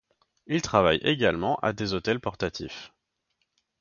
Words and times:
Il 0.47 0.63
travaille 0.63 0.97
également 1.03 1.57
à 1.57 1.73
des 1.73 1.93
autels 1.93 2.19
portatifs. 2.19 2.91